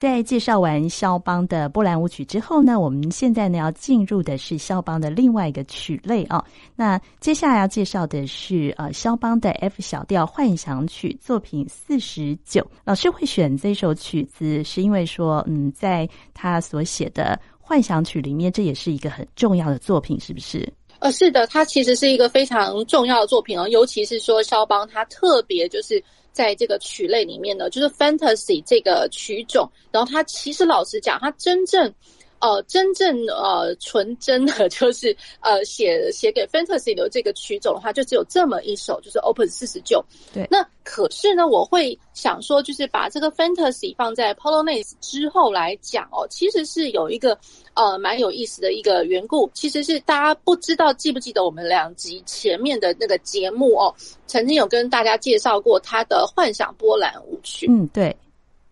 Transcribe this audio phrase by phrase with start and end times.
[0.00, 6.42] 在介绍完肖邦的波兰舞曲之后呢，我们现在呢要进入的是肖邦的另外一个曲类啊。
[6.74, 12.66] 那接下来要介绍的是呃肖邦的 F 小调幻想曲作品四十九。
[12.82, 20.66] 老师会选这首曲子，是因为说，嗯，在他所写的幻想曲里面，这也是一个很重要的作品，是不是？
[21.00, 26.02] 呃，是的，它其实是一个非常重要的作品哦，尤其是说肖邦他特别就是。
[26.32, 31.92] 在这个曲类里面呢，就是 fantasy 这个曲种，然后它其实老实讲，它真正。
[32.40, 40.04] 呃，真正呃纯真的， 就是呃写写给 fantasy 的这个曲种的话，就只有这么一首，就是 Open 四十九。
[40.32, 47.38] 对，那可是呢，我会想说，就是把这个 fantasy 放在 Polonaise 之后来讲哦，其实是有一个
[47.74, 53.94] 呃蛮有意思的一个缘故，其实是大家不知道记不记得我们两集前面的那个节目哦，
[54.26, 57.66] 曾经有跟大家介绍过他的幻想波兰舞曲。
[57.68, 58.16] 嗯，对。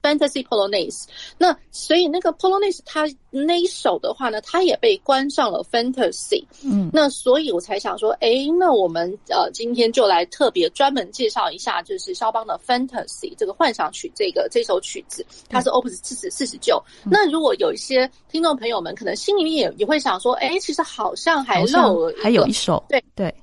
[0.08, 1.04] Fantasy Polonaise，
[1.36, 16.82] 那所以那个 Polonaise 它那一首的话呢，它也被关上了 Fantasy，嗯，那所以我才想说，哎，那我们呃今天就来特别专门介绍一下，就是肖邦的 Fantasy 这个幻想曲这个这首曲子，它是 Opus 四十四十九。
[17.04, 23.28] 那如果有一些听众朋友们可能心里面也也会想说，哎，其实好像还漏了还有一首，对对。
[23.28, 23.34] 对，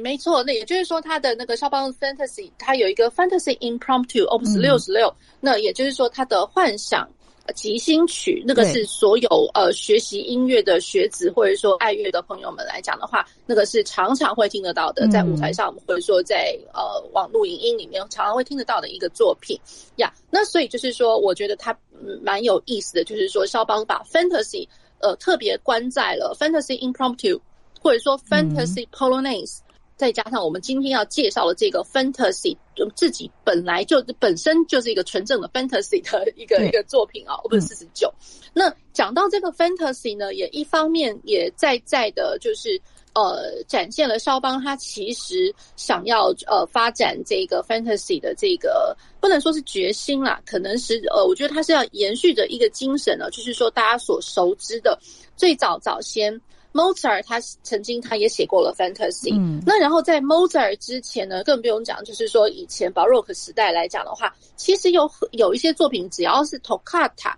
[0.00, 7.08] 没错，那也就是说，他的那个肖邦 Fantasy，它有一个 Fantasy Impromptu Opus 六十六，那也就是说，他的幻想
[7.54, 19.58] 即兴曲，那个是所有呃学习音乐的学子或者说爱乐的朋友们来讲的话，那个是常常会听得到的，在舞台上或者说在呃网络影音里面常常会听得到的一个作品
[19.96, 20.12] 呀。
[20.14, 21.74] Yeah, 那所以就是说，我觉得它
[22.22, 24.68] 蛮有意思的，就是说肖邦把 Fantasy
[25.00, 27.40] 呃特别关在了 Fantasy Impromptu。
[27.84, 38.10] 或者说 Fantasy Polonaise，嗯，再加上我们今天要介绍的这个 Fantasy，就自己本来就本身就是一个纯正的 Fantasy 的一个一个作品啊，Opus 四十九。
[38.54, 42.80] 那讲到这个 Fantasy 呢，也一方面也在在的，就是
[43.12, 54.98] 呃，展现了肖邦他其实想要呃发展这个 Fantasy 的这个不能说是决心啦，可能是呃，我觉得他是要延续着一个精神呢，就是说大家所熟知的
[55.36, 56.40] 最早早先。
[56.74, 67.32] Mozart 他曾经他也写过了 Fantasy，嗯，那然后在 Mozart 之前呢，更不用讲，就是说以前 Baroque 时代来讲的话，其实有有一些作品，只要是 Toccata，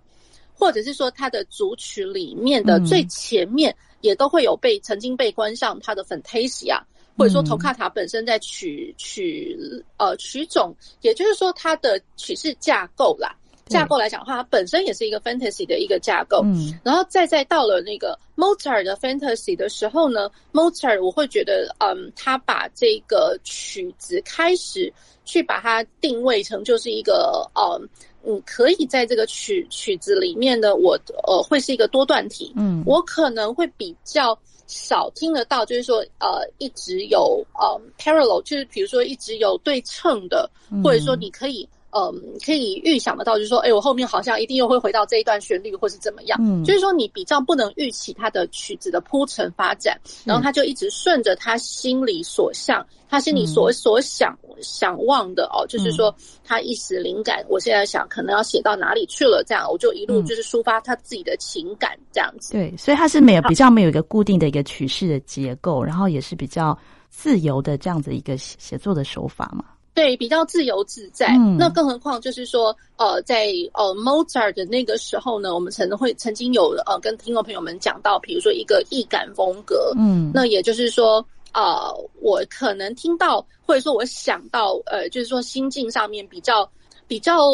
[0.54, 6.80] 或者是说他的组曲里面的最前面，也都会有被曾经被关上他的 Fantasia，
[7.18, 13.36] 或者说 Toccata 本身在曲曲呃曲种，也就是说它的曲式架构啦。
[13.66, 16.40] 架构来讲的话，它本身也是一个 fantasy 的一个架构。
[16.44, 24.92] 嗯，然后再再到了那个 Mozart 的 fantasy 的时候呢，Mozart 我会觉得，嗯，他把这个曲子开始
[25.24, 27.88] 去把它定位成就是一个，嗯
[28.24, 30.96] 嗯，可以在这个曲曲子里面呢，我
[31.26, 32.52] 呃会是一个多段体。
[32.56, 34.38] 嗯，我可能会比较
[34.68, 40.48] 少听得到，就是说呃一直有呃 parallel，就是比如说一直有对称的，
[40.84, 41.68] 或者说你可以。
[41.96, 42.12] 嗯，
[42.44, 46.38] 可以预想得到，就是说，哎，我后面好像一定又会回到这一段旋律，或是怎么样。
[46.42, 56.14] 嗯，就是说，你比较不能预期他的曲子的铺陈发展，然后他就一直顺着他心里所向，他心里所所想想望的哦，就是说，
[56.44, 62.52] 他一时灵感，我现在想可能要写到哪里去了，这样我就一路就是抒发他自己的情感，这样子。
[62.52, 66.76] 对，所以他是没有比较没有一个固定的一个曲式的结构，然后也是比较
[67.08, 69.64] 自由的这样子一个写作的手法嘛。
[69.96, 71.28] 对，比较自由自在。
[71.38, 79.94] 嗯，那更何况就是说，呃，在呃 Mozart 的那个时候呢，我们曾会曾经有呃跟听众朋友们讲到，比如说一个易感风格。
[79.96, 81.90] 嗯，那也就是说，呃，
[82.20, 86.70] 我可能听到或者说我想到，呃，就是说心境上面比较
[87.08, 87.50] 比较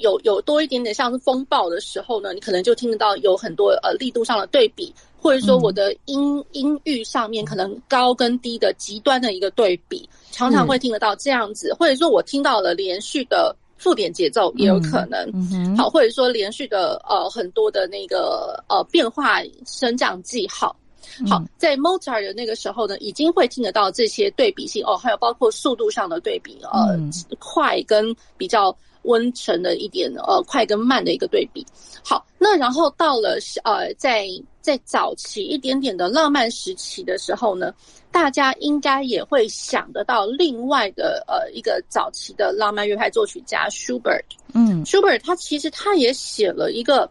[0.00, 4.94] 有有多一点点像是风暴的时候呢，你可能就听得到有很多呃力度上的对比。
[5.26, 11.70] 或者说我的音、嗯、音域上面可能高跟低的极端的一个对比，常常会听得到这样子。
[11.70, 15.76] 嗯、或者说我听到了连续的附点节奏也有可能。
[15.76, 20.76] 好，或者说连续的呃很多的那个呃变化升降记号。
[21.28, 28.72] 好，在 Mozart 的那个时候呢，已经会听得到这些对比性哦，还有包括速度上的对比，呃，嗯、快跟比较。
[29.06, 31.66] 温沉的一点，呃，快跟慢的一个对比。
[32.04, 34.28] 好，那然后到了呃，在
[34.60, 37.72] 在早期一点点的浪漫时期的时候呢，
[38.12, 44.22] 大家应该也会想得到另外的呃一个早期的浪漫乐派作曲家 Schubert。
[44.54, 47.10] 嗯，Schubert 他其实他也写了一个，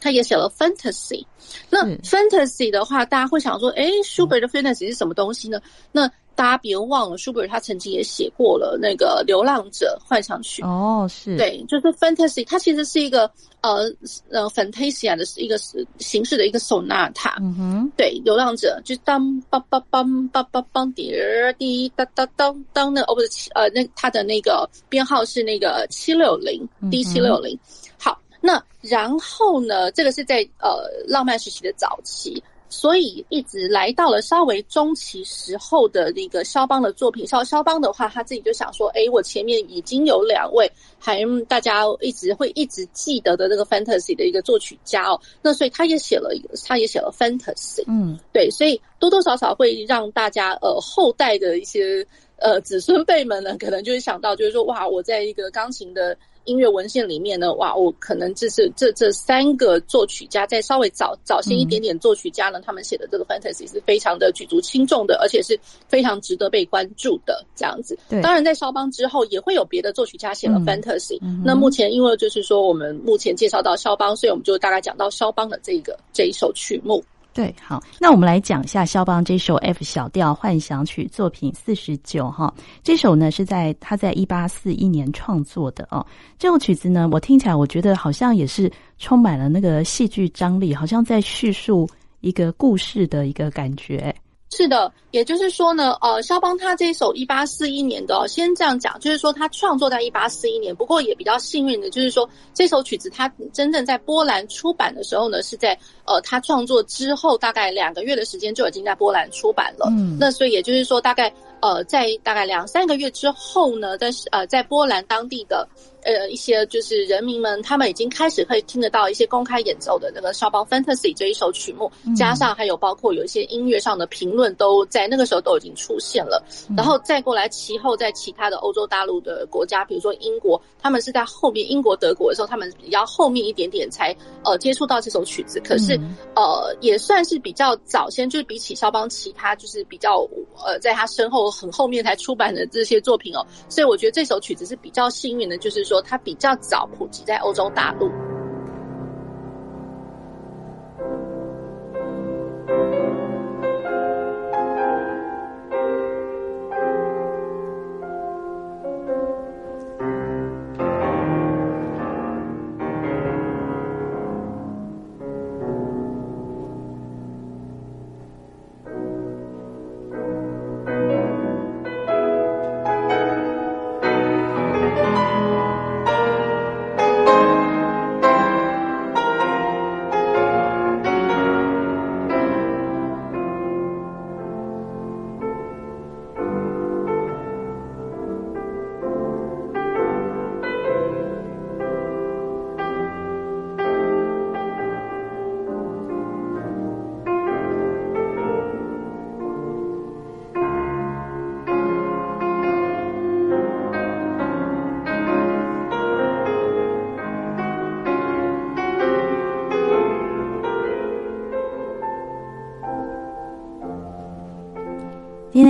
[0.00, 1.24] 他也写了 Fantasy。
[1.70, 5.60] 那 Fantasy 的话，大家会想说，诶，Schubert 的 Fantasy 是什么东西呢？
[5.92, 13.28] 那大家别忘了，舒伯特他曾经也写过了那个《流浪者幻想曲》哦，是对，就是 fantasy，它其实是一个
[13.60, 13.92] 呃
[14.30, 15.58] 呃 fantasia 的一个
[15.98, 17.34] 形式的一个 sonata。
[17.40, 19.20] 嗯哼，对，《流浪者》就当
[19.50, 27.58] 梆梆梆梆梆梆滴儿滴哒哒当当那哦不是呃那它的那个编号是那个七六零 D 七六零。
[27.98, 32.40] 好，那然后呢，这个是在呃浪漫时期的早期。
[32.70, 52.06] 所以一直来到了稍微中期时候的那个肖邦的作品，肖肖邦的话，他自己就想说，哎，我前面已经有两位还大家一直会一直记得的那个 fantasy 的一个作曲家哦，那所以他也写了一个，他也写了 fantasy，嗯，对，所以多多少少会让大家呃后代的一些
[52.36, 56.16] 呃子孙辈们呢，可能就会想到，就是说，哇，我在一个钢琴的。
[56.48, 67.98] 音乐文献里面呢，哇，我可能这是这这三个作曲家，在稍微早早些一点点作曲家呢，嗯、他们写的这个 fantasy 是非常的举足轻重的，而且是非常值得被关注的这样子。
[68.08, 71.42] 对，当然在肖邦之后也会有别的作曲家写了 fantasy，嗯。
[71.44, 77.04] 那目前因为就是说我们目前介绍到肖邦，所以我们就大概讲到肖邦的这个这一首曲目。
[77.38, 82.52] 对，好，那我们来讲一下肖邦这首 F 小调幻想曲作品四十九哈。
[82.82, 86.04] 这首呢是在他在一八四一年创作的哦。
[86.36, 88.68] 这首曲子呢，我听起来我觉得好像也是
[88.98, 91.88] 充满了那个戏剧张力，好像在叙述
[92.22, 94.12] 一个故事的一个感觉。
[94.50, 109.86] 是的，也就是说呢，呃，肖邦他这一首一八四一年的，哦，先这样讲，就是说他创作在一八四一年，不过也比较幸运的，就是说这首曲子他真正在波兰出版的时候呢，是在呃他创作之后大概两个月的时间就已经在波兰出版了。
[109.90, 115.68] 嗯，那所以也就是说，大概呃在大概两三个月之后呢，在呃在波兰当地的。
[116.02, 126.42] 呃，一些就是人民们，他们已经开始可以听得到一些公开演奏的那个肖邦 Fantasy 这一首曲目，加上还有包括有一些音乐上的评论，都在那个时候都已经出现了。
[126.76, 135.60] 然后再过来，其后在其他的欧洲大陆的国家，比如说英国，他们是在后面，英国、德国的时候，他们比较后面一点点才呃接触到这首曲子。
[135.60, 135.98] 可是
[136.34, 140.26] 呃，也算是比较早先，就是比起肖邦其他就是比较
[140.64, 145.98] 呃在他身后很后面才出版的这些作品哦，所以我觉得这首曲子是比较幸运的，就是说。
[146.08, 148.27] 它比较早普及在欧洲大陆。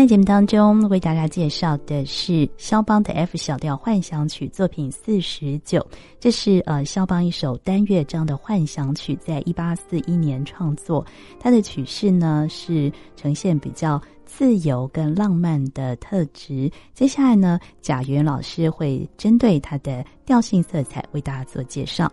[0.09, 5.87] 节目当中为大家介绍的是肖邦的 F 小调幻想曲作品四十九，
[6.19, 11.05] 这是呃肖邦一首单乐章的幻想曲，在一八四一年创作。
[11.39, 16.73] 它的曲式呢是呈现比较自由跟浪漫的特质。
[16.95, 22.11] 接下来呢，贾元老师会针对它的调性色彩为大家做介绍。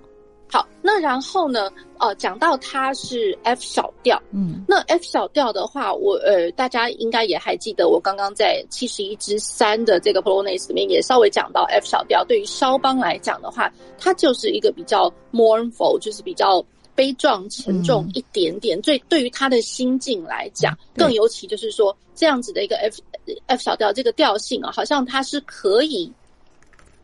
[0.48, 1.72] 好，那然后呢？
[1.98, 12.24] 呃，讲到它是 F 小调，嗯，那 F 小调的话，我呃，大家应该也还记得，我刚刚在七十一之三的这个 Polonaise 里面也稍微讲到 F 小调。
[12.26, 18.80] 对于肖邦来讲的话，它就是一个比较 mournful，就是比较悲壮沉重一点点。
[18.82, 23.02] 最、嗯、对于他的心境来讲，更尤其就是说这样子的一个 F
[23.48, 26.12] F 小调这个调性啊，好像它是可以。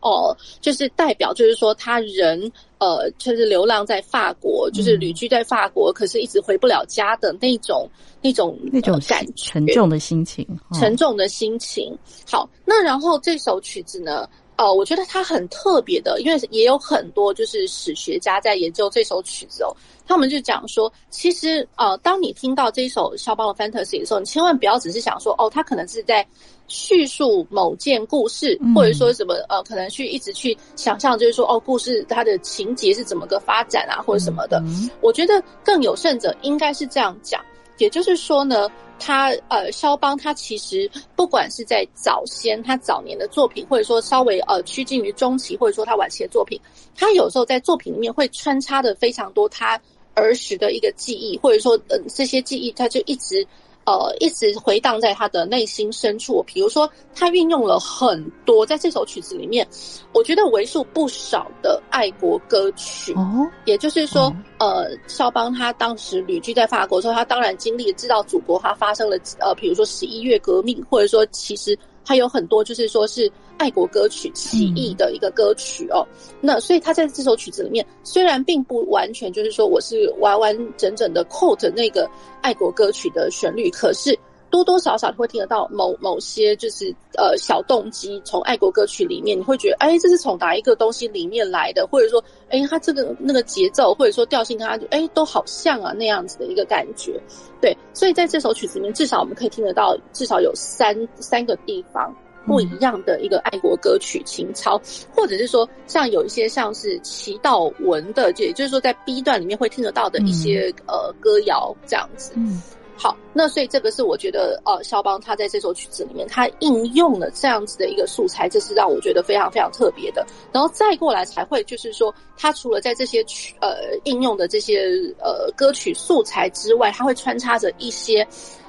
[0.02, 7.88] 哦，就是代表，就是说他人，呃，就是流浪在法国，就是旅居在法国，嗯，可是一直回不了家的那种、
[8.20, 11.96] 那种、那种感觉，沉重的心情，哦，沉重的心情。
[12.28, 14.28] 好，那然后这首曲子呢，
[14.58, 19.70] 哦，我觉得它很特别的，因为也有很多就是史学家在研究这首曲子哦，
[20.04, 26.26] 他们就讲说，其实呃，当你听到这首肖邦的 Fantasy 的时候，你千万不要只是想说，哦，他可能是在。
[26.72, 34.62] 叙述某件故事，或者说什么呃，可能去一直去想象，就是说哦，故事它的情节是怎么个发展啊，或者什么的。
[35.02, 37.44] 我觉得更有甚者，应该是这样讲，
[37.76, 46.58] 也就是说呢，他呃，肖邦他其实不管是在早先他早年的作品，或者说稍微呃趋近于中期，或者说他晚期的作品，
[46.96, 49.78] 他有时候在作品里面会穿插的非常多他
[50.14, 53.46] 儿时的一个记忆，或者说嗯、呃、这些记忆他就一直。
[53.84, 56.42] 呃，一直回荡在他的内心深处。
[56.44, 59.66] 比如说，他运用了很多在这首曲子里面，
[60.12, 63.12] 我觉得为数不少的爱国歌曲。
[63.14, 64.24] 哦，也就是说，
[64.58, 71.78] 哦、呃，肖邦他当时旅居在法国的时候，他当然经历知道祖国他发生了呃，比如说十一月革命，或者说其实。
[72.04, 84.18] 他有很多就是说是爱国歌曲起义的一个歌曲哦，嗯、那所以他在这首曲子里面虽然并不完全就是说我是完完整整的 quote 那个爱国歌曲的旋律，可是。
[84.52, 97.18] 多多少少会听得到某某些就是呃小动机，从爱国歌曲里面你会觉得，哎，这是从哪一个东西里面来的，或者说，哎，它这个那个节奏或者说调性，它哎都好像啊那样子的一个感觉，
[97.62, 102.14] 对，所以在这首曲子里面，至少我们可以听得到至少有三三个地方
[102.46, 104.78] 不一样的一个爱国歌曲情操，
[105.16, 112.32] 或者是说像有一些像是祈祷文的，也就是说在 B 段里面会听得到的一些呃歌谣这样子。
[112.36, 112.60] 嗯
[113.02, 120.24] 好，那所以这个是我觉得，呃，肖邦他在这首曲子里面，他应用了这样子的一个素材，这是让我觉得非常非常特别的。
[120.52, 128.24] 然后再过来才会就是说，他除了在这些曲呃应用的这些呃歌曲素材之外，他会穿插着一些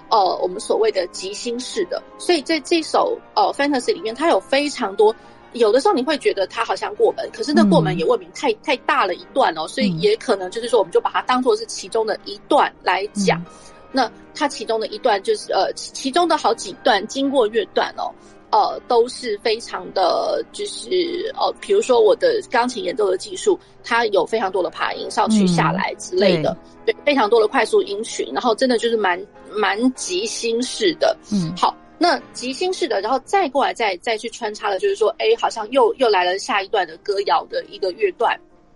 [0.09, 2.01] 呃我们所谓的即兴式的。
[2.17, 5.15] 所以在这首呃 Fantasy 里面，它有非常多，
[5.51, 13.39] 有的时候你会觉得它好像过门，可是那过门也未免太太大了一段哦，所以也可能就是说，我们就把它当做是其中的一段来讲。
[13.93, 18.11] 那它其中的一段就是呃，其中的好几段经过乐段哦，
[18.51, 26.57] 呃，都是非常的，就是呃，比如说我的钢琴演奏的技术，它有非常多的爬音上去下来之类的，嗯、
[26.87, 31.15] 对，对，非常多的快速音群，然后真的就是蛮蛮即兴式的。
[31.31, 38.35] 嗯，好，那即兴式的，然后再过来再再去穿插的，就是说，哎，好像又又来了下一段的歌谣的一个乐段。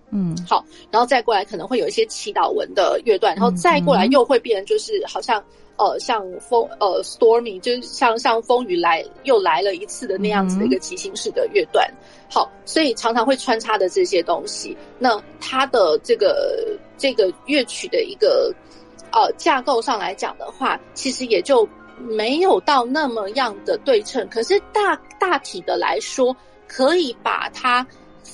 [0.10, 5.44] 嗯，好，然后再过来可能会有一些祈祷文的乐段，然后再过来又会变成就是好像
[5.76, 11.86] 呃像风呃 stormy 就是像像风雨来又来了一次的那样子的一个即兴式的乐段。
[12.30, 18.54] 好，所以常常会穿插的这些东西，那它的这个这个乐曲的一个
[19.12, 26.34] 呃架构上来讲的话，其实也就没有到那么样的对称，可是大大体的来说，
[26.66, 27.86] 可以把它。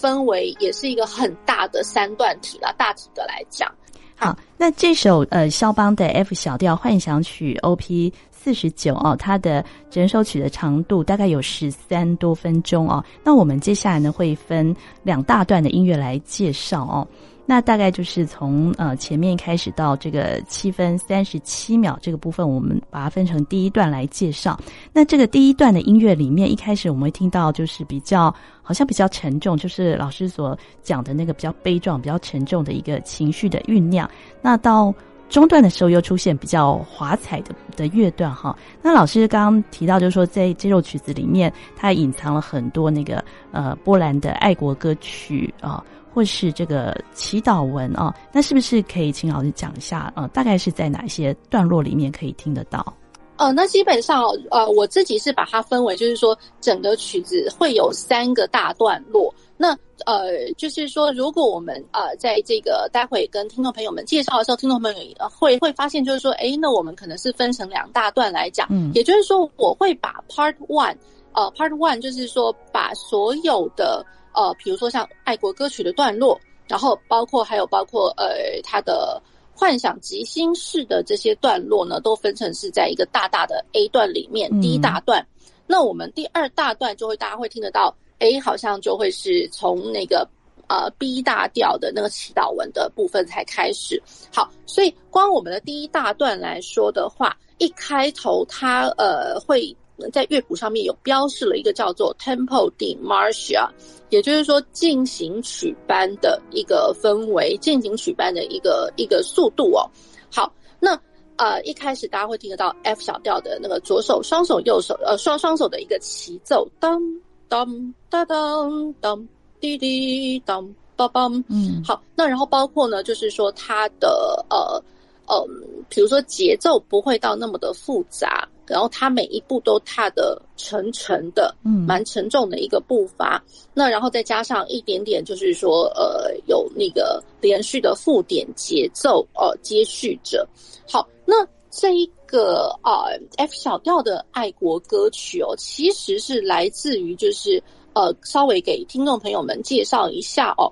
[0.03, 3.73] 氛围也是一个很大的三段体了，大体的来讲。
[4.15, 8.11] 好，那这首呃肖邦的 F 小调幻想曲 OP
[8.43, 13.01] 四十九哦，它的整首曲的长度大概有十三多分钟哦。
[13.23, 17.07] 那我们接下来呢会分两大段的音乐来介绍哦。
[17.45, 24.57] 那大概就是从呃前面开始到这个七分三十七秒这个部分，我们把它分成第一段来介绍。
[24.93, 34.09] 那这个第一段的音乐里面，一开始我们会听到就是比较好像比较沉重，就是老师所讲的那个比较悲壮、比较沉重的一个情绪的酝酿。
[34.41, 34.93] 那到
[35.29, 38.55] 中段的时候又出现比较华彩的的乐段哈。
[38.81, 45.83] 那老师刚刚提到就是说，在这首曲子里面，它隐藏了很多那个呃波兰的爱国歌曲啊。
[46.15, 50.13] 或是这个祈祷文啊，那是不是可以请老师讲一下？
[50.15, 52.95] 呃，大概是在哪些段落里面可以听得到？
[53.43, 59.35] 呃，那基本上呃，我自己是把它分为，就是说整个曲子会有三个大段落。
[59.57, 68.65] 那呃，就是说，如果我们呃在这个待会跟听众朋友们介绍的时候，听众朋友会会发现，就是说，诶，那我们可能是分成两大段来讲。
[68.71, 70.95] 嗯，也就是说，我会把 Part One，
[71.33, 74.05] 呃，Part One 就是说把所有的。
[74.35, 79.21] 呃，比如说像爱国歌曲的段落，然后包括还有包括呃，它的
[79.55, 85.25] 幻想即兴式的这些段落呢，都分成是在一个大大的 A 段里面，嗯、第一大段。
[85.67, 90.27] 那我们第二大段就会大家会听得到，，A，好像就会是从那个
[90.67, 94.01] 呃 B 大调的那个祈祷文的部分才开始。
[94.33, 99.75] 好，所以光我们的第一大段来说的话，一开头它呃会。
[100.11, 103.69] 在乐谱上面有标示了一个叫做 Tempo di Marcia，
[104.09, 109.89] 也就是说进行曲般的一个氛围，进行曲般的一个一个速度哦。
[110.31, 110.99] 好，那
[111.37, 117.01] 呃一开始大家会听得到 F 小调的那个左手双手右手呃双双手的一个齐奏，当
[117.47, 119.27] 当当当当
[119.59, 120.63] 滴滴当
[120.97, 121.43] 梆梆。
[121.49, 124.83] 嗯，好，那然后包括呢，就是说它的呃。
[125.27, 133.43] 嗯，比如说节奏不会到那么的复杂，然后它每一步都踏的沉沉的，嗯，蛮沉重的一个步伐。
[133.73, 140.47] 那然后再加上一点点，就是说，呃，有那个连续的附点节奏，呃，接续着。
[140.87, 147.63] 好，那这一个啊、呃、F 小调的爱国歌曲哦，其实是来自于就是
[147.93, 150.71] 呃，稍微给听众朋友们介绍一下哦。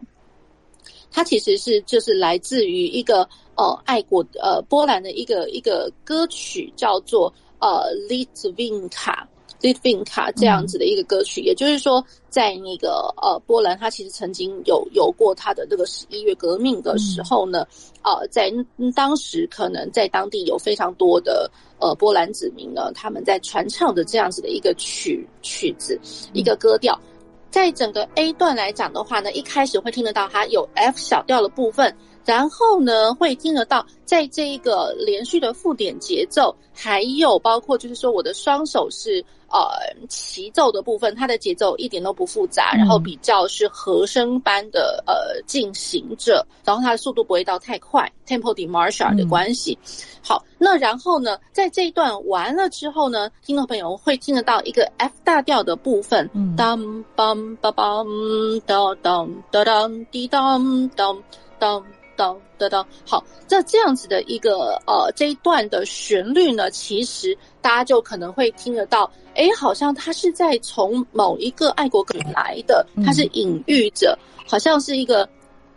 [1.14, 3.28] 它其实是就是来自于一个
[3.62, 9.24] 呃爱国呃波兰的一个一个歌曲，叫做呃 Litvinka。
[9.62, 17.64] Litvinka 这样子的一个歌曲，嗯、也就是说，在那个呃波兰，它其实曾经有有过它的那个十一月革命的时候呢，
[18.02, 18.52] 嗯、呃，在
[18.96, 25.96] 当时可能在当地有非常多的呃波兰子民呢，他们在传唱的这样子的一个曲曲子，
[26.34, 27.00] 一个歌调，
[27.52, 31.96] 在整个 A 段来讲的话呢，一开始会听得到它有 F 小调的部分。
[32.26, 39.60] 然后呢，会听得到，在这一个连续的附点节奏，还有包括就是说，我的双手是呃
[40.08, 49.78] 齐奏的部分，它的节奏一点都不复杂，然后比较是和声般的呃进行着，然后它的速度不会到太快，tempo di marcia 的关系。
[50.22, 56.80] 好，那然后呢，在这一段完了之后呢，听众朋友会听得到一个 F 大调的部分，当
[57.16, 61.24] 梆梆梆当当当当滴当当
[61.58, 61.84] 当。
[62.16, 75.28] 哒哒哒，好，这这样子的一个呃这一段的旋律呢，其实大家就可能会听得到，哎，好像它是在从某一个爱国歌曲来的，它是隐喻着，好像是一个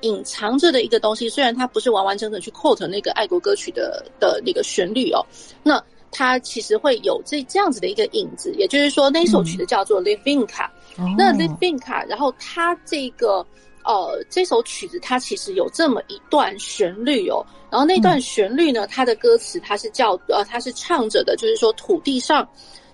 [0.00, 1.29] 隐藏着的一个东西。
[1.29, 5.25] 虽然它不是完完整整去 quote 那个爱国歌曲的的那个旋律哦，
[5.62, 8.53] 那它其实会有这这样子的一个影子。
[8.59, 13.47] 也就是说，那首曲子叫做 Litvinka，嗯，那 Litvinka，然后它这个。
[13.85, 22.49] 呃，这首曲子它其实有这么一段旋律哦，然后那段旋律呢，它的歌词它是叫呃，它是唱着的，就是说土地上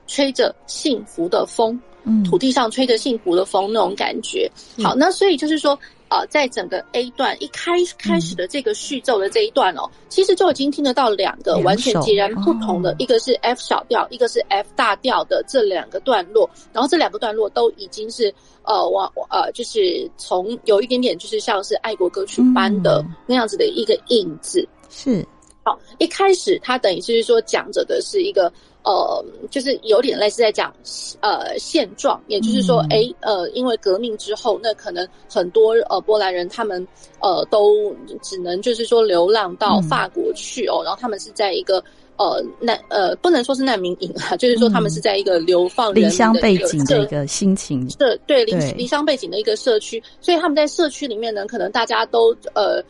[0.06, 4.50] 吹着幸福的风，嗯，土地上吹着幸福的风那种感觉。
[4.82, 5.78] 好，那所以就是说。
[6.10, 16.50] 呃，在整个 A 段一开开始的这个序奏的这一段哦，嗯、其实就已经听得到两个完全截然不同的，哦、一个是 F 小调，一个是 F 大调的这两个段落。
[16.72, 24.60] 然后这两个段落都已经是呃，往呃，就是从有一点点就是像是爱国歌曲般的那样子的一个影子。
[24.60, 25.28] 嗯、是，
[25.70, 28.52] 好，一开始他等于就是说讲着的是一个。
[28.82, 30.74] 呃，就是有点类似在讲
[31.20, 36.88] 呃现状，也就是说，哎、嗯，呃，因为革命之后，那可能很多呃波兰人他们
[37.20, 41.76] 呃都只能就是说流浪到法国去哦，嗯、然后他们是在一个
[42.16, 52.82] 呃难呃不能说是难民营啊， 就是说他们是在一个流放离乡背景的一个心情，对对离离乡背景的一个社区，所以他们在社区里面呢，可能大家都呃。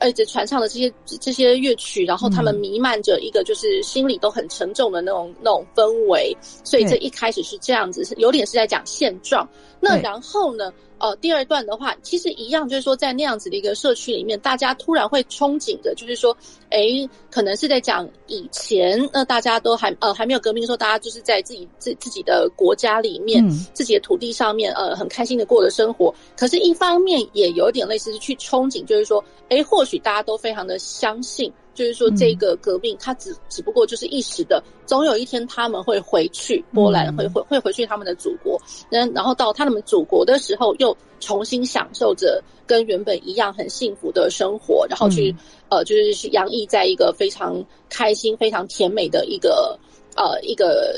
[0.00, 9.48] 而且传唱的这些这些乐曲，然后他们弥漫着一个就是心里都很沉重的那种那种氛围，所以这一开始是这样子，是有点是在讲现状。
[9.80, 10.72] 那然后呢？
[10.98, 16.36] 呃，第二段的话，其实一样，就是说，在那样子的一个社区里面，大家突然会憧憬着，就是说，
[16.70, 26.14] 哎，可能是在讲以前，那大家都还呃还没有革命的时候，大家就是在自己自自己的国家里面，嗯、自己的土地上面，呃，很开心的过的生活。
[26.36, 31.52] 可是，一方面也有点类似是去憧憬，就是说，哎，或许大家都非常的相信。
[31.78, 38.60] 就是说，这个革命它只只不过就是一时的，总有一天他们会回去波兰，会会会回去他们的祖国，
[38.90, 45.32] 然然后到他们祖国的时候，又重新享受着跟原本一样很幸福的生活，然后去
[45.68, 49.78] 呃，就是洋溢在一个非常开心、非常甜美的一个
[50.16, 50.92] 呃一个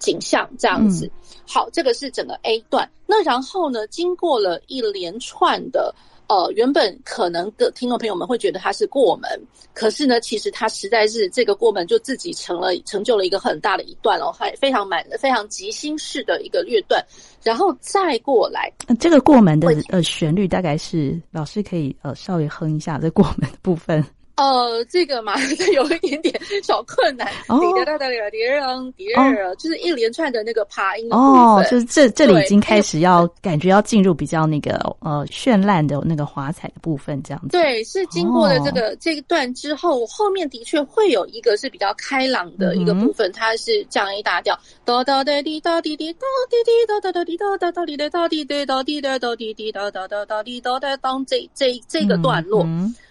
[0.00, 1.08] 景象这样子。
[1.46, 2.90] 好，这个是整个 A 段。
[3.06, 5.94] 那然后呢，经过了一连串的。
[6.28, 9.30] 呃，原本可能的听众朋友们会觉得它是过门，
[9.72, 17.04] 可是呢，其实它实在是这个过门就自己成了成就了一个很大的一段哦，还非常满非常即兴式的一个乐段，
[17.42, 24.04] 然后再过来，这个过门的呃旋律大概是老师可以呃稍微哼一下这过门的部分。
[24.36, 25.34] 呃，这个嘛，
[25.72, 27.26] 有一点点小困难。
[27.48, 31.08] 哦，滴答答滴答滴答，就是一连串的那个爬音。
[31.10, 37.48] 哦，就是这这里已经开始要感觉要进入比较那个呃绚烂的那个华彩的部分，这样子。
[37.48, 46.20] 对，是经过了这个这一段之后，后面的确会有一个是比较开朗的一个部分，它是降 A 大调，哒哒哒滴哒滴滴哒
[46.50, 52.66] 滴滴哒哒哒滴哒哒哒滴哒滴哒哒滴哒哒滴滴哒哒哒哒滴哒哒当这这这个段落。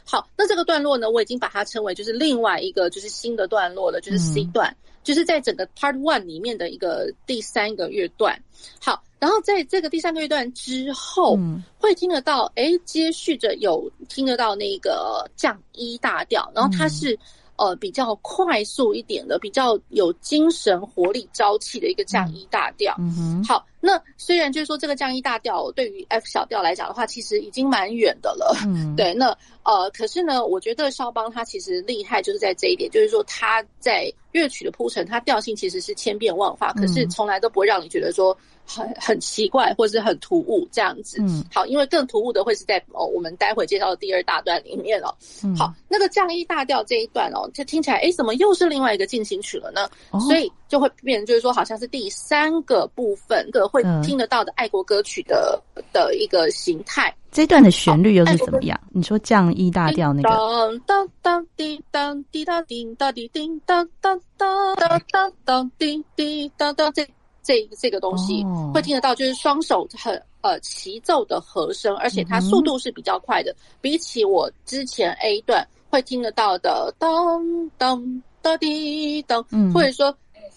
[0.07, 8.39] 好，那这个段落呢，我已经把它称为就是另外一个就是新的段落了，就是 C 段，嗯、就是在整个 Part One 里面的一个第三个乐段。
[8.79, 17.15] 好，然后在这个第三个乐段之后，嗯、会听得到，诶，接续着有听得到那个降一大调，然后它是、
[17.55, 22.95] 嗯、呃比较快速一点的，比较有精神活力朝气的一个降一大调。
[22.99, 23.65] 嗯哼，好。
[23.79, 28.55] 那虽然就是说这个降一大调对于 F 小调来讲的话，其实已经蛮远的了。
[28.65, 29.13] 嗯， 对。
[29.13, 38.35] 那呃，可是呢，我觉得肖邦他其实厉害就是在这一点，就是说他在乐曲的铺陈，他调性其实是千变万化，可是从来都不会让你觉得说。
[38.67, 41.19] 很很奇怪，或是很突兀这样子。
[41.21, 45.13] 嗯，好，因为更突兀的会是在哦，我们待会介绍的第二大段里面哦。
[45.43, 49.87] 嗯，好，那个降一大调这一段哦，就听起来，哎，怎么又是另外一个进行曲了呢？
[50.09, 57.13] 哦，所以就会变成就是说，好像是第三个部分个会听得到的爱国歌曲的，嗯，的一个形态。
[57.31, 58.79] 这段的旋律又是怎么样？
[58.91, 60.29] 你说降 E 大调那个。
[60.29, 67.05] 当当当滴当滴答滴当滴叮当当当当当当滴滴当当这。
[67.47, 80.11] 这这个东西会听得到，就是双手很呃齐奏的和声，而且它速度是比较快的，比起我之前 A 段会听得到的当当当滴当，或者说。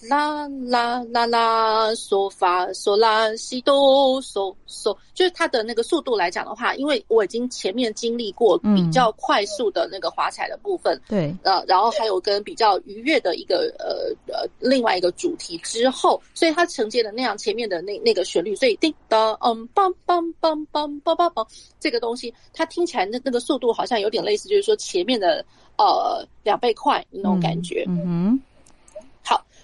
[0.09, 21.47] 啦啦啦啦，嗦发嗦啦西哆嗦嗦，就是它的那个速度来讲的话，因为我已经前面经历过比较快速的那个华彩的部分，对，呃，然后还有跟比较愉悦的一个呃呃另外一个主题之后，所以它承接的那样前面的那那个旋律，所以叮当嗯梆梆梆梆梆梆梆，
[21.81, 25.45] 这个东西它听起来那那个速度好像有点类似，就是说前面的
[25.77, 28.41] 呃两倍快那种感觉，嗯哼。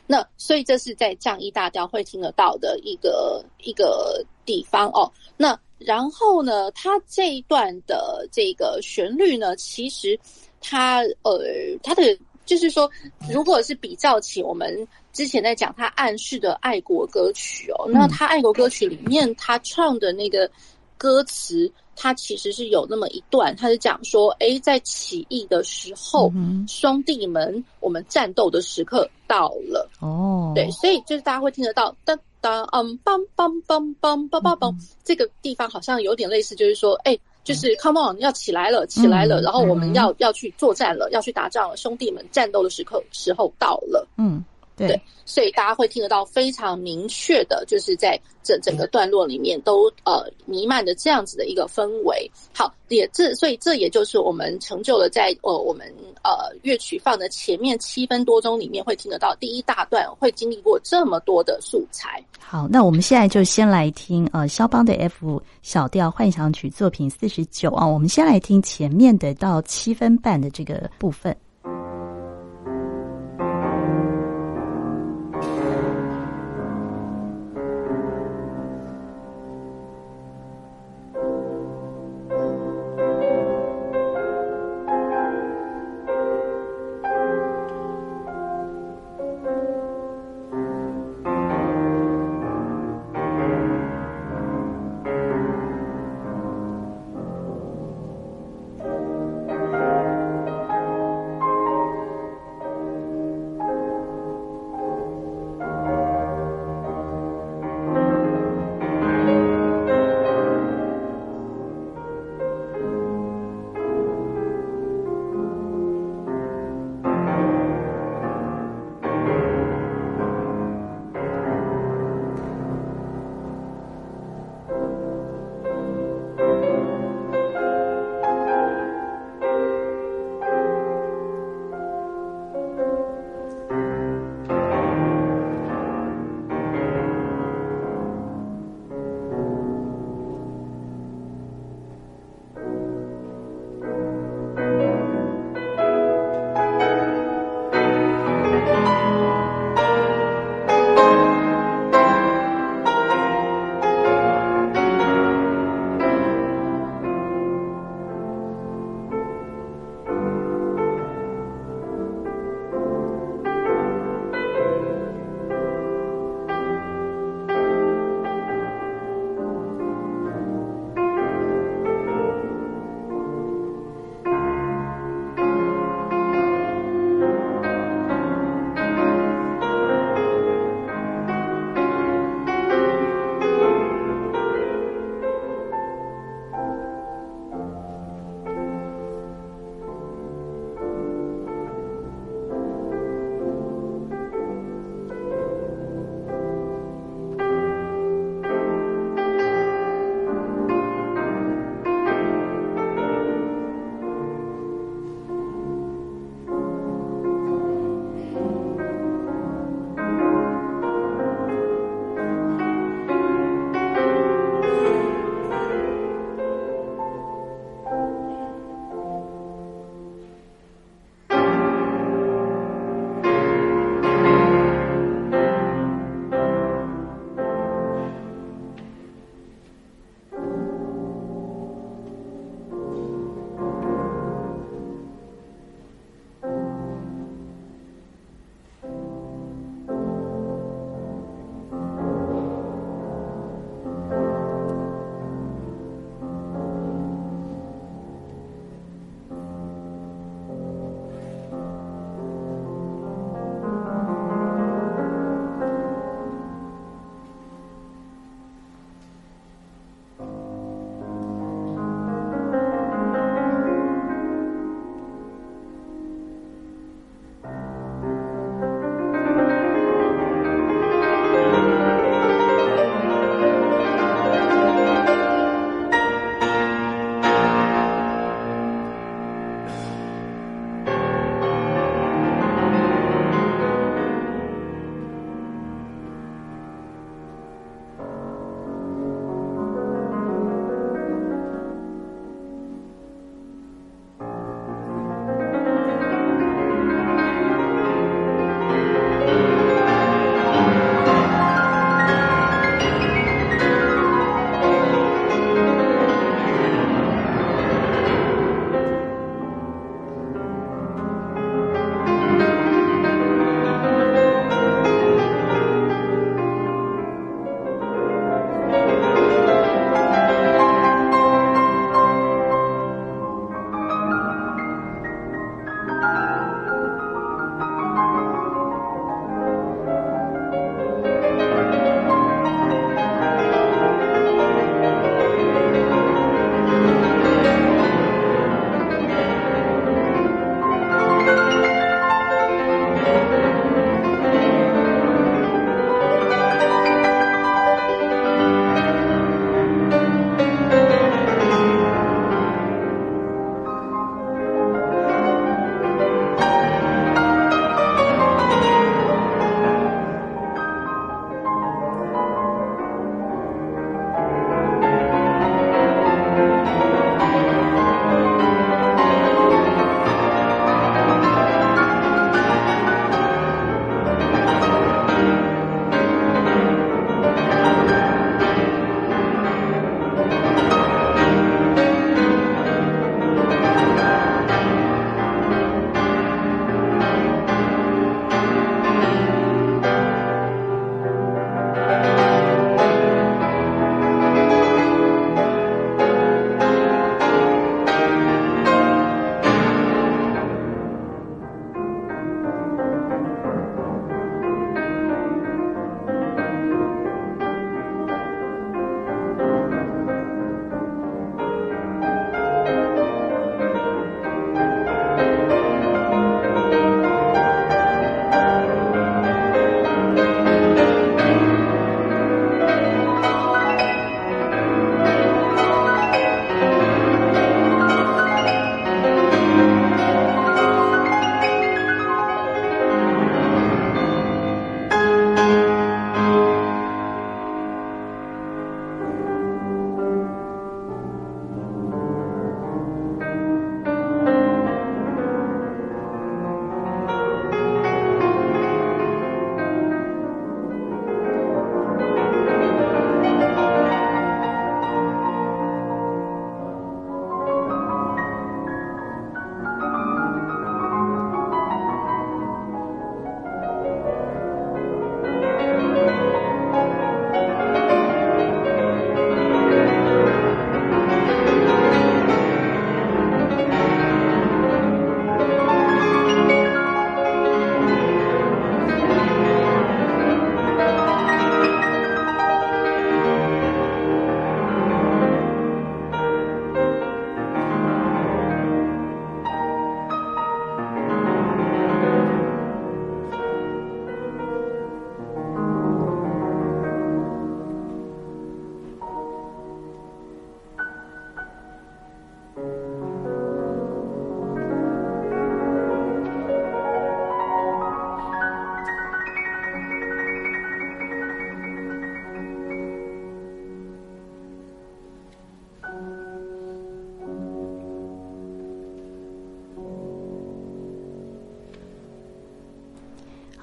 [0.07, 5.11] 那所以这是在降 E 大调会听得到的一个一个地方哦。
[5.37, 10.19] 那然后呢，它这一段的这个旋律呢，其实
[10.61, 11.41] 它呃
[11.83, 12.91] 它的就是说，
[13.31, 20.51] 如果是比较起我们之前在讲它暗示的爱国歌曲哦，那它爱国歌曲里面他唱的那个
[20.99, 21.73] 歌词。
[21.97, 29.89] 他其实是有那么一段，他是讲说，哎，在起义的时候，嗯、兄弟们，我们战斗的时刻到了。
[30.01, 44.07] 哦，对，所以就是大家会听得到，当当，嗯，梆梆梆梆梆梆梆，这个地方好像有点类似，就是说，哎，就是 come on，要起来了，起来了，嗯、然后我们要、嗯、要去作战了，要去打仗了，兄弟们，战斗的时刻时候到了。
[44.19, 44.45] 嗯。
[44.77, 52.31] 对，对，所以大家会听得到非常明确的，就是在整整个段落里面都呃弥漫着这样子的一个氛围。
[52.53, 55.87] 好，也这所以这也就是我们成就了在呃我们
[56.23, 62.25] 呃乐曲放的前面七分多钟里面会听得到第一大段会经历过这么多的素材。
[62.41, 71.35] 好，那我们现在就先来听呃肖邦的 F 小调幻想曲作品四十九啊，我们先来听前面的到七分半的这个部分。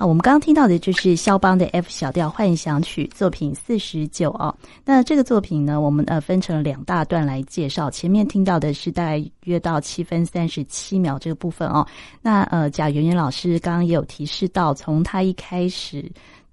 [0.02, 4.52] 啊，我们刚刚听到的就是肖邦的 F 小调幻想曲作品四十九哦。
[4.84, 7.88] 那这个作品呢，我们呃分成了两大段来介绍。
[7.88, 11.86] 前面听到的是大概约到七分三十七秒这个部分哦。
[12.20, 16.12] 那呃，贾圆圆老师刚刚也有提示到，从他一开始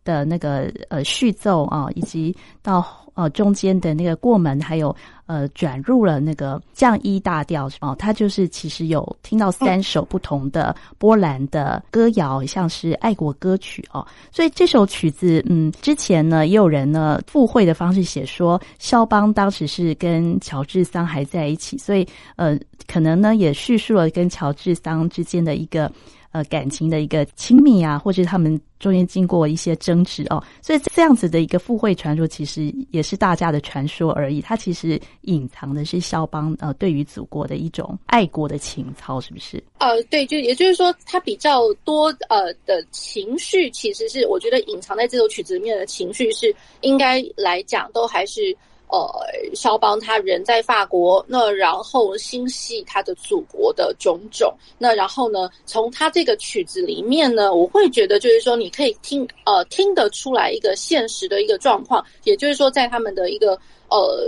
[0.09, 4.95] 的那个呃序奏啊，以及到呃中间的那个过门，还有。
[5.29, 14.03] 呃，转入了那个降一大调哦，它就是其实有听到三首不同的波兰的歌谣，像是爱国歌曲哦。
[14.33, 22.59] 所以这首曲子，嗯，之前呢也有人呢附会的方式写说，肖邦当时是跟乔治桑还在一起，所以呃，
[22.91, 25.93] 可能呢也叙述了跟乔治桑之间的一个。
[26.31, 34.41] 呃，感情的一个亲密啊，或者他们中间经过一些争执哦，所以这样子的一个附会传说，其实也是大家的传说而已。
[34.41, 39.63] 它其实隐藏的是肖邦呃对于祖国的一种爱国的情操，是不是？
[39.79, 48.55] 呃，对，就也就是说，他比较多呃的情绪，其实是我觉得隐藏在这首曲子里面的情绪，是应该来讲都还是。
[48.91, 63.53] 呃，肖邦他人在法国，那然后心系他的祖国的种种，那然后呢，从他这个曲子里面呢，我会觉得就是说，你可以听呃听得出来一个现实的一个状况，也就是说，在他们的一个
[63.91, 64.27] 呃，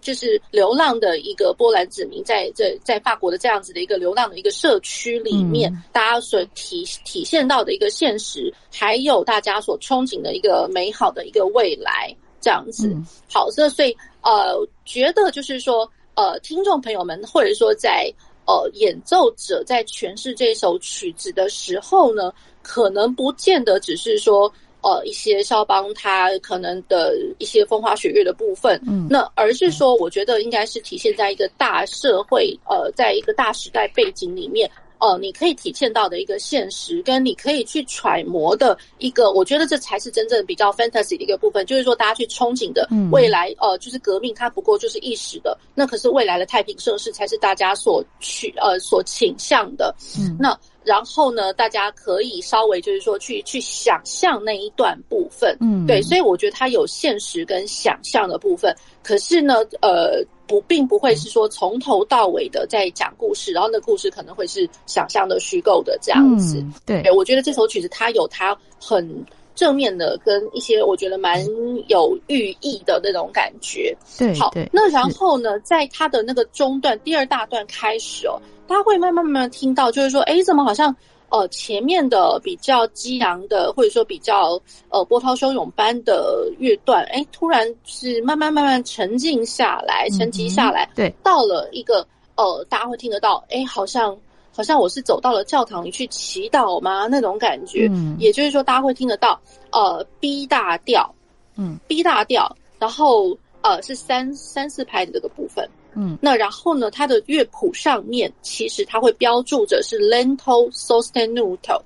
[0.00, 12.12] 就是流浪的一个波兰子民在这在法国的这样子的一个流浪的一个社区里面，嗯、大家所体体现到的一个现实，还有大家所憧憬的一个美好的一个未来。
[12.40, 12.96] 这样子，
[13.30, 18.12] 好，所以所以呃，觉得就是说，呃，听众朋友们，或者说在
[18.46, 34.70] 呃演奏者在诠释这首曲子的时候呢，可能不见得只是说呃一些肖邦他可能的一些风花雪月的部分，嗯，那而是说，我觉得应该是体现在一个大社会，呃，在一个大时代背景里面。
[35.00, 49.94] 哦，你可以体现到的一个现实，跟你可以去揣摩的一个，我觉得这才是真正比较 fantasy 的一个部分，就是说大家去憧憬的未来，嗯、呃，就是革命，它不过就是一时的，那可是未来的太平盛世才是大家所去呃所倾向的。
[50.18, 60.22] 嗯，那然后呢，大家可以稍微就是说去去想象那一段部分，嗯，对，所以我觉得它有现实跟想象的部分，可是呢，呃。
[60.50, 66.58] 不，并不会是说从头到尾的在讲故事，然后那故事可能会是想象的、虚构的这样子。
[66.58, 71.46] 嗯、对，对，我觉得这首曲子它有它很正面的，跟一些我觉得蛮
[71.86, 73.96] 有寓意的那种感觉。
[74.18, 80.92] 对，好，那然后呢，在它的那个中段第二大段开始哦，大家会慢慢慢慢听到，就是说，哎，怎么好像。
[81.30, 94.16] 呃，前面的比较激昂的，或者说比较呃波涛汹涌般的乐段，哎，突然是慢慢慢慢沉静下来，沉寂下来，嗯、对，到了一个呃，大家会听得到，哎，好像
[94.52, 97.06] 好像我是走到了教堂里去祈祷吗？
[97.06, 99.40] 那种感觉，嗯，也就是说，大家会听得到，
[99.70, 101.14] 呃，B 大调，
[101.56, 105.68] 嗯，B 大调，然后呃是三三四拍的这个部分。
[105.94, 111.80] 嗯，那然后呢，它的乐谱上面其实它会标注着是 lento sostenuto，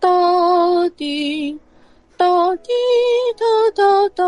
[0.00, 0.08] 哒
[0.96, 1.58] 滴
[2.16, 2.72] 哒滴
[3.36, 4.24] 哒哒哒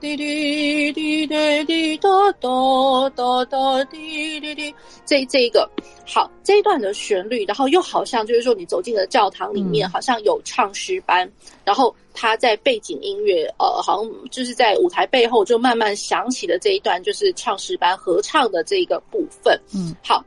[0.00, 2.08] 滴滴滴滴滴哒
[2.40, 5.68] 哒哒哒滴滴滴，这这一个
[6.06, 11.30] 好这一段的旋律，然后又好像就是说你走进了教堂里面，好像有唱诗班，
[11.64, 11.94] 然后。
[12.12, 19.58] 他在背景音乐，呃，好像就是在舞台背后就慢慢响起的这一段，就是唱诗班合唱的这一个部分。
[19.74, 20.24] 嗯，好，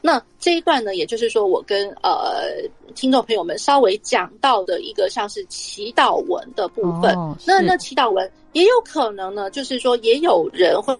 [0.00, 2.62] 那这一段呢，也就是说，我跟呃
[2.94, 7.14] 听众朋友们稍微讲到的一个像是祈祷文的部分。
[7.16, 10.94] 哦、那那祈祷文也有可能呢，就是说也有人会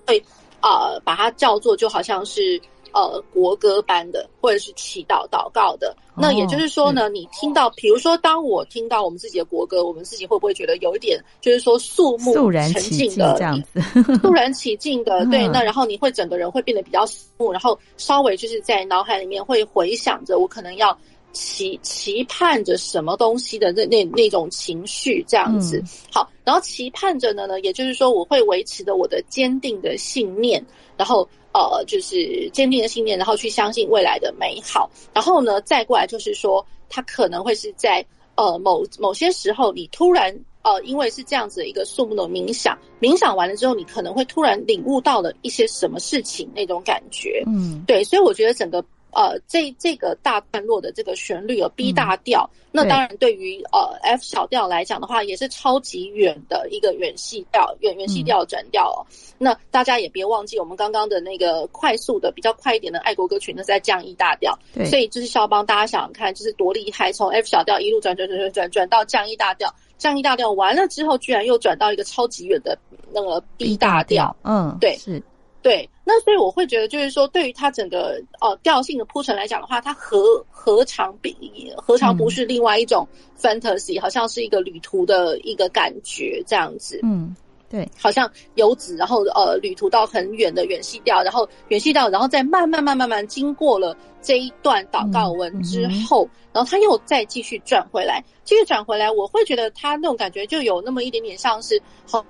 [0.60, 2.60] 啊、呃、把它叫做就好像是。
[2.92, 13.80] 呃，国歌般的，或者是祈祷祷告的，那也就是说呢，哦、你听到，比如说，当我听到我们自己的国歌，我们自己会不会觉得有一点，就是说肃穆、肃然起敬的这样子，
[14.22, 20.96] 肃然起敬的， 对，那然后你会整个人会变得比较肃穆，然后稍微就是在脑海里面会回想着，我可能要
[21.32, 25.78] 期期盼着什么东西的那那那种情绪这样子。
[25.78, 30.64] 嗯、好，然后期盼着呢呢，也就是说，我会维持着我的坚定的信念，
[30.96, 31.28] 然后。
[31.58, 34.90] 呃，就是坚定的信念，然后去相信未来的美好。
[35.14, 38.04] 然后呢，再过来就是说，他可能会是在
[38.36, 47.42] 呃某某些时候，你突然呃，因为是这样子的一个数目的冥想，冥想完了之后，你可能会突然领悟到了一些什么事情那种感觉。
[47.46, 59.00] 嗯，对，所以我觉得整个呃，这这个大段落的这个旋律有 B 大调，嗯、那当然对于呃 F 小调来讲的话，也是超级远的一个远细调，远远细调转调哦。
[59.08, 64.56] 嗯、那大家也别忘记，我们刚刚的那个快速的比较快一点的爱国歌曲，那是在降 E 大调。
[64.74, 72.78] 对，所以就是肖邦，大家想想看，就是多厉害，从 F 小调一路转转转转转转到降 E 大调，降 E 大调完了之后，居然又转到一个超级远的
[73.10, 74.36] 那个 B 大调。
[74.44, 75.22] 嗯，对，是。
[75.60, 81.36] 对，那所以我会觉得，就是说，对于它整个呃调性的铺陈来讲的话，它何何尝比
[81.76, 83.06] 何尝不是另外一种
[83.38, 86.98] fantasy，、嗯、好像是一个旅途的一个感觉这样子。
[87.02, 87.36] 嗯，
[87.68, 101.78] 对，好像游子，然后呃旅途到很远的远西调，然后远西调，然后再慢慢慢慢慢经过了这一段祷告文之后，嗯嗯、然后他又再继续转回来，继续转回来，我会觉得他那种感觉就有那么一点点像是
[102.10, 102.24] 好。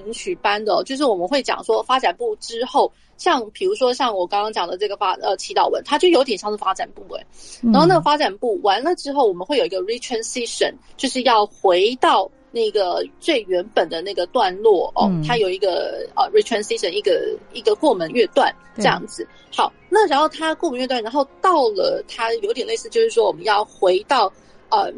[0.00, 7.26] 同曲班的，就是我们会讲说发展部之后，像比如说像我刚刚讲的这个发呃祈祷文，它就有点像是发展部诶、欸。
[7.70, 19.26] 然后那个发展部完了之后，我们会有一个 retransition，就是要回到那个最原本的那个段落哦，它有一个呃 retransition 一个一个过门乐段这样子。
[19.54, 24.32] 好，那然后它过门乐段，然后到了它有点类似，就是说我们要回到
[24.70, 24.94] 嗯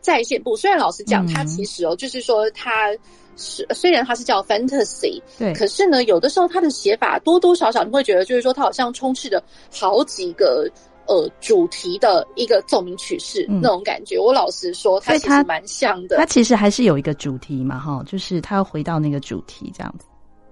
[0.00, 0.56] 在线部。
[0.56, 2.94] 虽然老实讲，它其实哦，就是说它。
[3.36, 10.66] 是，虽然它是叫 fantasy，对，可是呢，有的时候它的写法多多少少你会觉得，就是说它好像充斥着好几个
[11.06, 14.18] 呃主题的一个奏鸣曲式、嗯、那种感觉。
[14.18, 16.16] 我老实说，它其实蛮像的。
[16.16, 20.06] 它其实还是有一个主题嘛，哈，就是它要回到那个主题这样子，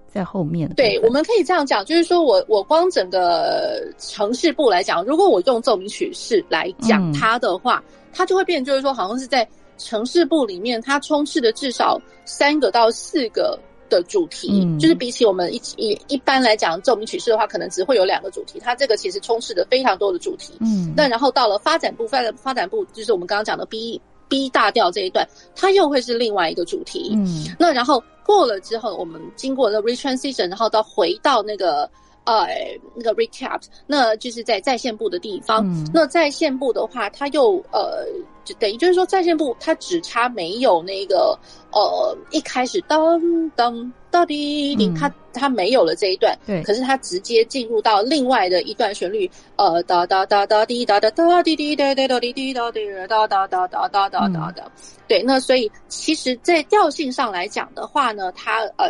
[0.07, 0.68] 在后面。
[0.74, 9.49] 对，我们可以这样讲，就是说我我光整个城市部来讲，如果我用奏鸣曲式来讲它的话，嗯、它就会变，就是说好像是在。
[9.78, 13.58] 呈示部里面，它充斥的至少三个到四个
[13.88, 18.58] 的主题，嗯、就是比起我们一一一般来讲奏鸣曲式的话，可能只会有两个主题。
[18.58, 20.54] 它这个其实充斥的非常多的主题。
[20.60, 27.12] 嗯，那然后到了发展部，发展发展部就是我们刚刚讲的 B B 大调这一段，它又会是另外一个主题。
[27.14, 31.88] 嗯，那然后过了之后，我们经过了 retransition，然后到回到那个。
[32.24, 32.46] 呃，
[32.94, 35.62] 那个 recap，那就是在在线部的地方。
[35.66, 38.06] 嗯、那在线部的话，它又呃，
[38.44, 41.38] 就等于就是说，在线部它只差没有那个
[41.70, 43.20] 呃，一开始当
[43.50, 46.34] 当到底滴，它它没有了这一段。
[46.46, 46.62] 对。
[46.62, 54.72] 可是它直接进入到另外的一段旋律，呃，哒哒哒哒滴哒哒哒滴滴哒哒哒滴滴哒滴哒哒哒哒哒哒哒哒的。
[55.06, 55.22] 对。
[55.22, 58.88] 那所以其实，在调性上来讲的话呢，它呃。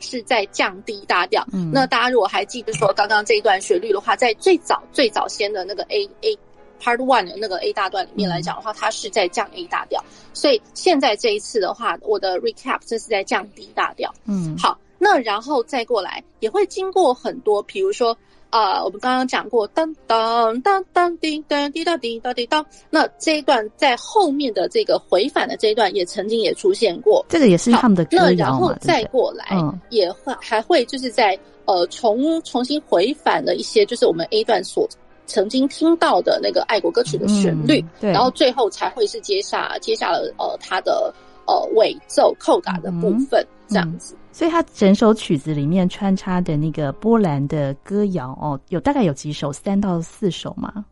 [0.00, 1.46] 是在降低大调。
[1.52, 6.38] 嗯，那大家如果还记得说刚刚这一段旋律的话，在最早最早先的那个 A A
[6.80, 10.04] Part One 的那个 A 大段里面来讲的话，它是在降 A 大调。
[10.32, 14.12] 所以现在这一次的话，我的 Recap 这是在降低大调。
[14.26, 18.16] 嗯，好，那然后再过来也会经过很多，比如说。
[18.54, 22.64] 啊、我们刚刚讲过，当当当当叮当滴答滴答滴当。
[22.88, 27.26] 那这一段在后面的这个回返的这一段，也曾经也出现过。
[27.28, 28.06] 这个也是他们的。
[28.12, 29.44] 那然后再过来，
[29.90, 34.88] 也会还会就是在呃重重新回返了一些，就是我们 A 段所
[35.26, 37.84] 曾经听到的那个爱国歌曲的旋律。
[38.00, 38.12] 对。
[38.12, 41.12] 然后最后才会是接下接下了呃它的
[41.48, 44.14] 呃尾奏扣打的部分，这样子。
[44.34, 50.84] 所以他整首曲子里面穿插的那个波兰的歌谣哦，有大概有几首，三到四首嘛？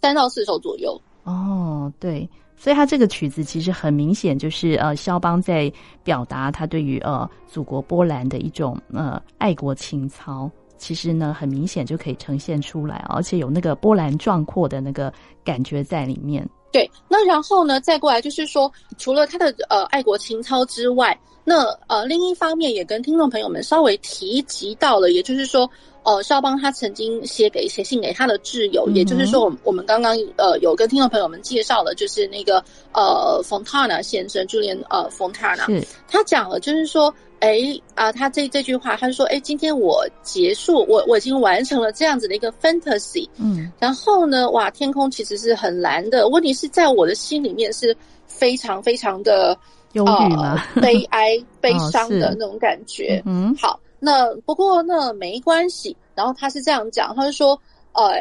[0.00, 0.96] 三到四首左右。
[1.24, 5.72] 哦，对，所以他这个曲子其实很明显就是呃，肖邦在
[6.04, 16.48] 表达他对于呃祖国波兰的一种呃爱国情操，其实呢很明显就可以呈现出来，而且有那个波澜壮阔的那个感觉在里面。
[16.74, 21.16] 对，那然后呢，再过来就是说，除了他的呃爱国情操之外。
[21.46, 25.70] 那呃，另一方面也跟听众朋友们稍微提及到了，也就是说，
[26.02, 32.64] 呃，肖邦他曾经写给写信给他的挚友，嗯、也就是说，我们我们刚刚呃有跟听众朋友们介绍了，就是那个
[32.94, 37.14] 呃，Fontana 先生，Julian 呃，Fontana，他讲了，就是说，
[37.44, 47.94] 哎啊、呃，他这这句话，他就说，哎，今天我结束，我我已经完成了这样子的一个 fantasy，嗯，然后呢，哇，天空其实是很蓝的，问题是在我的心里面是
[48.26, 49.56] 非常非常的。
[49.94, 50.60] 忧郁吗？
[50.74, 53.18] 呃、悲哀、 悲伤的那种感觉。
[53.18, 55.96] 哦、嗯，好，那不过那没关系。
[56.16, 57.56] 然后他是这样讲，他就说，
[57.92, 58.20] 呃，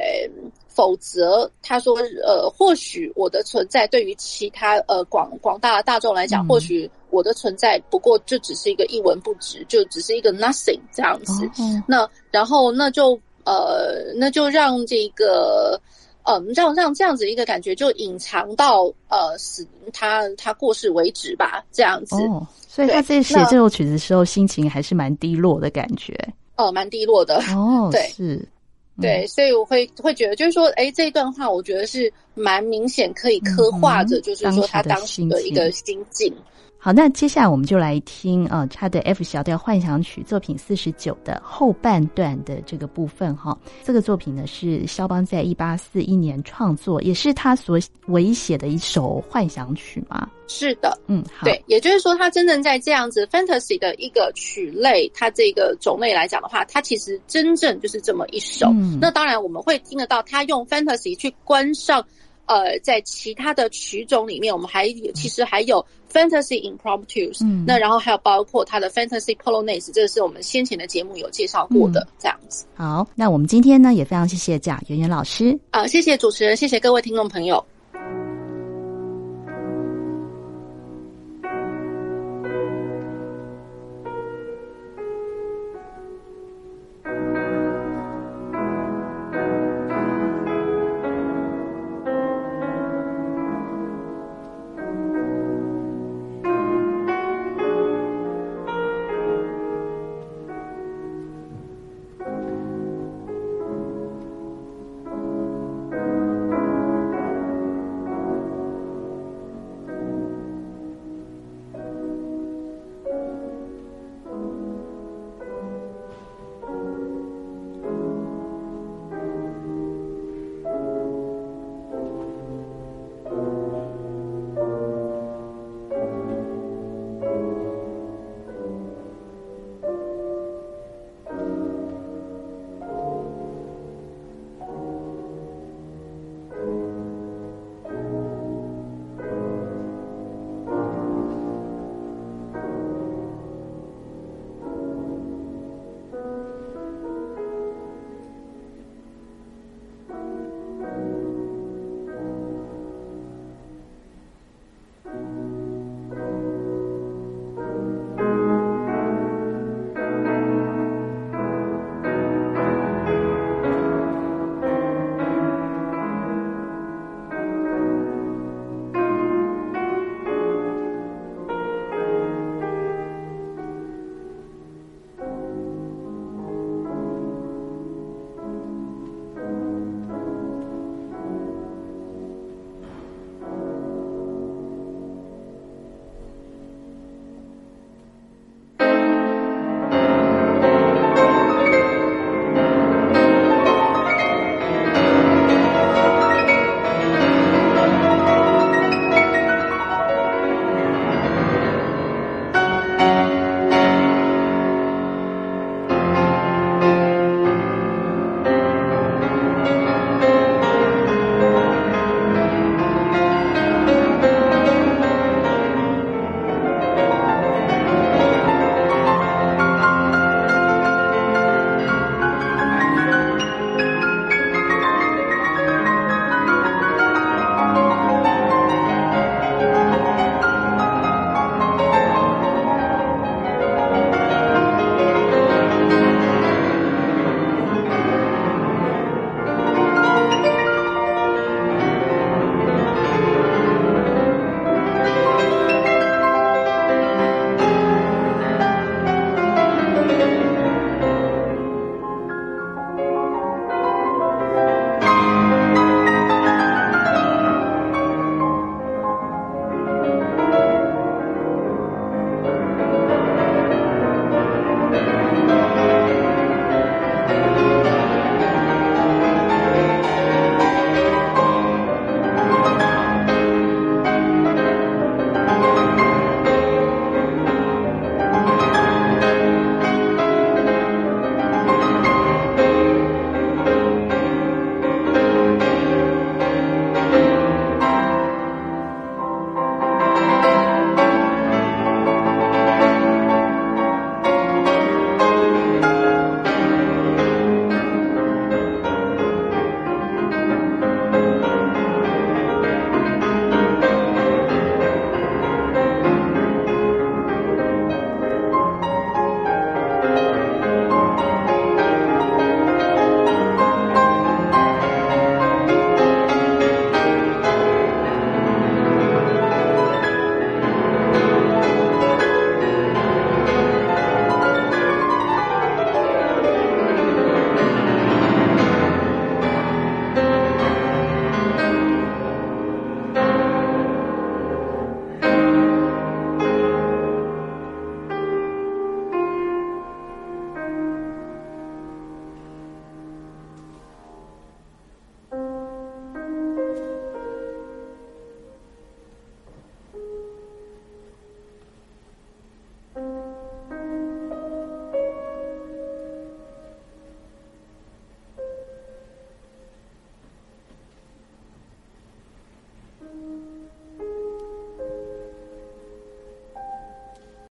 [0.68, 11.46] 否则他说，呃，或许我的存在对于其他呃广广大的大众来讲，嗯、或许我的存在不过就只是一个一文不值，就只是一个 nothing 这样子。
[11.46, 15.80] 哦、那然后那就呃那就让这个。
[16.26, 22.16] 嗯，让让这样子一个感觉就隐藏到呃死他他过世为止吧，这样子。
[22.16, 26.18] 哦，所以他在写这首曲子的时候，心情还是蛮低落的感觉。
[26.56, 27.44] 哦，蛮低落的。
[27.54, 28.42] 哦， 对，是。
[29.02, 36.34] 对，所以我会会觉得，就是说，哎，这一段话，我觉得是蛮明显可以刻画着，就是说他当时的一个心境。
[36.84, 43.58] 好，那接下来我们就来听啊，他的 F 小调幻想曲作品四十九的后半段的这个部分哈。
[43.86, 50.30] 这个作品呢是肖邦在一八四一年创作，也是他所唯一写的一首幻想曲嘛。
[50.46, 58.68] 是的，嗯，好，对，也就是说，他真正在这样子 fantasy 的一个曲类，它这个种类来讲的话，它其实真正就是这么一首。
[58.72, 62.06] 嗯，那当然我们会听得到他用 fantasy 去关上。
[62.46, 72.66] 呃，在其他的曲种里面，我们还有其实还有 Fantasy Impromptus，嗯，那然后还有包括它的 Fantasy Polonaise，这个是我们先前的节目有介绍过的，嗯、这样子。
[72.76, 77.64] 好，那我们今天呢也非常谢谢贾圆圆老师啊、呃，谢谢主持人，谢谢各位听众朋友。